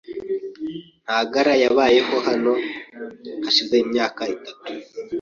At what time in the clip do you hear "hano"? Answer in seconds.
2.27-2.53